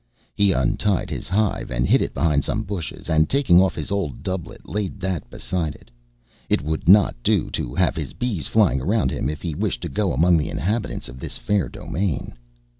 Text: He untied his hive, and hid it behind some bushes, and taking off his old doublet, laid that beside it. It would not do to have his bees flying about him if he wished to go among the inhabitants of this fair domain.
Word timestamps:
He 0.33 0.51
untied 0.51 1.11
his 1.11 1.29
hive, 1.29 1.69
and 1.69 1.87
hid 1.87 2.01
it 2.01 2.11
behind 2.15 2.43
some 2.43 2.63
bushes, 2.63 3.07
and 3.07 3.29
taking 3.29 3.61
off 3.61 3.75
his 3.75 3.91
old 3.91 4.23
doublet, 4.23 4.67
laid 4.67 4.99
that 4.99 5.29
beside 5.29 5.75
it. 5.75 5.91
It 6.49 6.63
would 6.63 6.89
not 6.89 7.13
do 7.21 7.51
to 7.51 7.75
have 7.75 7.95
his 7.95 8.13
bees 8.13 8.47
flying 8.47 8.81
about 8.81 9.11
him 9.11 9.29
if 9.29 9.43
he 9.43 9.53
wished 9.53 9.81
to 9.81 9.89
go 9.89 10.11
among 10.11 10.37
the 10.37 10.49
inhabitants 10.49 11.07
of 11.07 11.19
this 11.19 11.37
fair 11.37 11.69
domain. 11.69 12.33